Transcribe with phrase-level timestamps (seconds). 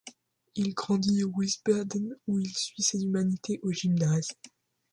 [0.55, 4.29] Il grandit à Wiesbaden, où il suit ses humanités au Gymnase.